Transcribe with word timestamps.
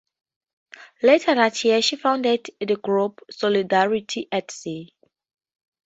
Later 1.03 1.35
that 1.35 1.63
year 1.63 1.79
she 1.83 1.95
founded 1.95 2.47
the 2.59 2.75
group 2.75 3.21
"Solidarity 3.29 4.27
at 4.31 4.49
Sea". 4.49 4.91